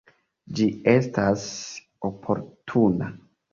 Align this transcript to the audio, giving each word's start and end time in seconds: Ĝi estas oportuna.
Ĝi 0.59 0.65
estas 0.93 1.45
oportuna. 2.11 3.15